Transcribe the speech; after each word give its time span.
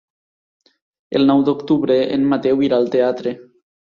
El 1.19 1.27
nou 1.31 1.43
d'octubre 1.49 1.99
en 2.17 2.25
Mateu 2.33 2.65
irà 2.69 2.79
al 2.81 2.91
teatre. 2.99 3.35